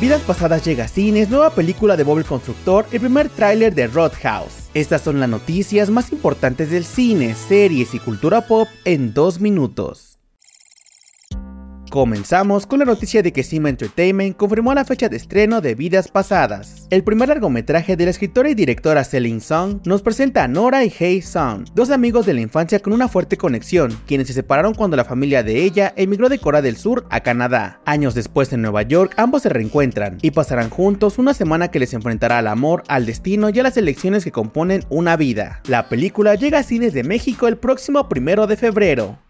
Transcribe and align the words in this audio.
Vidas 0.00 0.22
Pasadas 0.22 0.64
llega 0.64 0.84
a 0.84 0.88
cines, 0.88 1.30
nueva 1.30 1.50
película 1.50 1.96
de 1.96 2.02
Bob 2.02 2.18
el 2.18 2.24
Constructor, 2.24 2.84
el 2.90 3.00
primer 3.00 3.28
tráiler 3.28 3.74
de 3.74 3.86
Roadhouse. 3.86 4.68
Estas 4.74 5.02
son 5.02 5.20
las 5.20 5.28
noticias 5.28 5.88
más 5.88 6.12
importantes 6.12 6.70
del 6.70 6.84
cine, 6.84 7.34
series 7.34 7.94
y 7.94 8.00
cultura 8.00 8.46
pop 8.46 8.66
en 8.84 9.14
dos 9.14 9.40
minutos. 9.40 10.18
Comenzamos 11.94 12.66
con 12.66 12.80
la 12.80 12.86
noticia 12.86 13.22
de 13.22 13.32
que 13.32 13.44
Sima 13.44 13.68
Entertainment 13.68 14.36
confirmó 14.36 14.74
la 14.74 14.84
fecha 14.84 15.08
de 15.08 15.16
estreno 15.16 15.60
de 15.60 15.76
Vidas 15.76 16.08
Pasadas. 16.08 16.88
El 16.90 17.04
primer 17.04 17.28
largometraje 17.28 17.94
de 17.94 18.04
la 18.04 18.10
escritora 18.10 18.50
y 18.50 18.54
directora 18.56 19.04
Celine 19.04 19.38
Song 19.38 19.78
nos 19.84 20.02
presenta 20.02 20.42
a 20.42 20.48
Nora 20.48 20.84
y 20.84 20.92
Hei 20.98 21.22
Song, 21.22 21.66
dos 21.72 21.92
amigos 21.92 22.26
de 22.26 22.34
la 22.34 22.40
infancia 22.40 22.80
con 22.80 22.94
una 22.94 23.06
fuerte 23.06 23.36
conexión, 23.36 23.96
quienes 24.08 24.26
se 24.26 24.32
separaron 24.32 24.74
cuando 24.74 24.96
la 24.96 25.04
familia 25.04 25.44
de 25.44 25.62
ella 25.62 25.92
emigró 25.94 26.28
de 26.28 26.40
Corea 26.40 26.62
del 26.62 26.76
Sur 26.76 27.06
a 27.10 27.20
Canadá. 27.20 27.80
Años 27.84 28.16
después 28.16 28.52
en 28.52 28.62
Nueva 28.62 28.82
York, 28.82 29.14
ambos 29.16 29.42
se 29.42 29.50
reencuentran 29.50 30.18
y 30.20 30.32
pasarán 30.32 30.70
juntos 30.70 31.18
una 31.18 31.32
semana 31.32 31.68
que 31.68 31.78
les 31.78 31.94
enfrentará 31.94 32.38
al 32.38 32.48
amor, 32.48 32.82
al 32.88 33.06
destino 33.06 33.50
y 33.50 33.60
a 33.60 33.62
las 33.62 33.76
elecciones 33.76 34.24
que 34.24 34.32
componen 34.32 34.82
una 34.88 35.16
vida. 35.16 35.60
La 35.68 35.88
película 35.88 36.34
llega 36.34 36.58
a 36.58 36.64
cines 36.64 36.92
de 36.92 37.04
México 37.04 37.46
el 37.46 37.56
próximo 37.56 38.08
primero 38.08 38.48
de 38.48 38.56
febrero. 38.56 39.23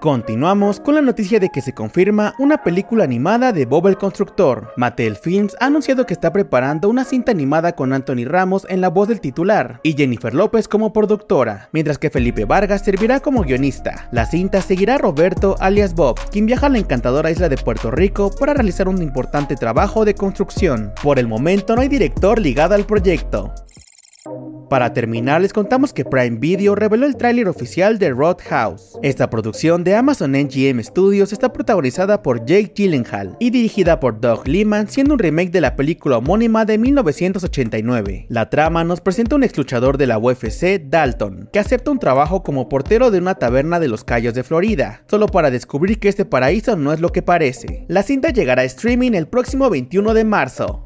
Continuamos 0.00 0.78
con 0.78 0.94
la 0.94 1.00
noticia 1.00 1.40
de 1.40 1.48
que 1.48 1.62
se 1.62 1.72
confirma 1.72 2.34
una 2.38 2.62
película 2.62 3.04
animada 3.04 3.50
de 3.52 3.64
Bob 3.64 3.86
el 3.86 3.96
Constructor. 3.96 4.72
Mattel 4.76 5.16
Films 5.16 5.56
ha 5.58 5.66
anunciado 5.66 6.04
que 6.04 6.12
está 6.12 6.32
preparando 6.32 6.90
una 6.90 7.02
cinta 7.02 7.32
animada 7.32 7.72
con 7.72 7.94
Anthony 7.94 8.26
Ramos 8.26 8.66
en 8.68 8.82
la 8.82 8.90
voz 8.90 9.08
del 9.08 9.22
titular 9.22 9.80
y 9.82 9.94
Jennifer 9.94 10.34
López 10.34 10.68
como 10.68 10.92
productora, 10.92 11.70
mientras 11.72 11.98
que 11.98 12.10
Felipe 12.10 12.44
Vargas 12.44 12.84
servirá 12.84 13.20
como 13.20 13.42
guionista. 13.42 14.08
La 14.12 14.26
cinta 14.26 14.60
seguirá 14.60 14.96
a 14.96 14.98
Roberto 14.98 15.56
alias 15.60 15.94
Bob, 15.94 16.20
quien 16.30 16.44
viaja 16.44 16.66
a 16.66 16.70
la 16.70 16.78
encantadora 16.78 17.30
isla 17.30 17.48
de 17.48 17.56
Puerto 17.56 17.90
Rico 17.90 18.30
para 18.38 18.52
realizar 18.52 18.88
un 18.88 19.00
importante 19.00 19.56
trabajo 19.56 20.04
de 20.04 20.14
construcción. 20.14 20.92
Por 21.02 21.18
el 21.18 21.26
momento 21.26 21.74
no 21.74 21.80
hay 21.80 21.88
director 21.88 22.38
ligado 22.38 22.74
al 22.74 22.84
proyecto. 22.84 23.54
Para 24.68 24.92
terminar, 24.92 25.40
les 25.40 25.52
contamos 25.52 25.92
que 25.92 26.04
Prime 26.04 26.38
Video 26.38 26.74
reveló 26.74 27.06
el 27.06 27.16
tráiler 27.16 27.48
oficial 27.48 27.98
de 27.98 28.10
Roadhouse. 28.10 28.98
Esta 29.02 29.30
producción 29.30 29.84
de 29.84 29.94
Amazon 29.94 30.32
NGM 30.32 30.82
Studios 30.82 31.32
está 31.32 31.52
protagonizada 31.52 32.22
por 32.22 32.44
Jake 32.44 32.72
Gyllenhaal 32.74 33.36
y 33.38 33.50
dirigida 33.50 34.00
por 34.00 34.20
Doug 34.20 34.48
Liman, 34.48 34.88
siendo 34.88 35.14
un 35.14 35.20
remake 35.20 35.52
de 35.52 35.60
la 35.60 35.76
película 35.76 36.18
homónima 36.18 36.64
de 36.64 36.78
1989. 36.78 38.26
La 38.28 38.50
trama 38.50 38.82
nos 38.82 39.00
presenta 39.00 39.36
un 39.36 39.44
ex 39.44 39.56
luchador 39.56 39.98
de 39.98 40.08
la 40.08 40.18
UFC, 40.18 40.80
Dalton, 40.82 41.48
que 41.52 41.60
acepta 41.60 41.92
un 41.92 42.00
trabajo 42.00 42.42
como 42.42 42.68
portero 42.68 43.12
de 43.12 43.18
una 43.18 43.36
taberna 43.36 43.78
de 43.78 43.86
los 43.88 44.02
Cayos 44.02 44.34
de 44.34 44.42
Florida, 44.42 45.02
solo 45.08 45.28
para 45.28 45.52
descubrir 45.52 46.00
que 46.00 46.08
este 46.08 46.24
paraíso 46.24 46.74
no 46.74 46.92
es 46.92 47.00
lo 47.00 47.10
que 47.10 47.22
parece. 47.22 47.84
La 47.86 48.02
cinta 48.02 48.30
llegará 48.30 48.62
a 48.62 48.64
streaming 48.64 49.12
el 49.12 49.28
próximo 49.28 49.70
21 49.70 50.12
de 50.12 50.24
marzo. 50.24 50.85